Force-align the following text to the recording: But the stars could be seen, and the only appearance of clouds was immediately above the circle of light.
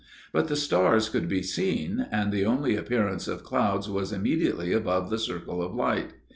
But 0.33 0.47
the 0.47 0.55
stars 0.55 1.09
could 1.09 1.27
be 1.27 1.43
seen, 1.43 2.07
and 2.11 2.31
the 2.31 2.43
only 2.43 2.75
appearance 2.75 3.27
of 3.27 3.43
clouds 3.43 3.87
was 3.87 4.11
immediately 4.11 4.73
above 4.73 5.11
the 5.11 5.19
circle 5.19 5.61
of 5.61 5.75
light. 5.75 6.13